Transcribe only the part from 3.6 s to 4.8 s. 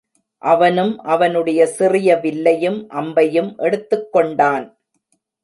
எடுத்துக்கொண்டான்.